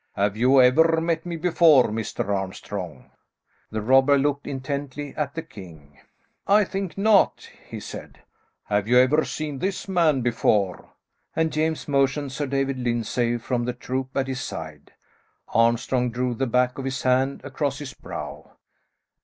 [0.15, 2.27] Have you ever met me before, Mr.
[2.29, 3.11] Armstrong?"
[3.69, 5.99] The robber looked intently at the king.
[6.47, 8.23] "I think not," he said.
[8.63, 10.89] "Have you ever seen this man before?"
[11.35, 14.91] and James motioned Sir David Lyndsay from the troop at his side.
[15.49, 18.53] Armstrong drew the back of his hand across his brow.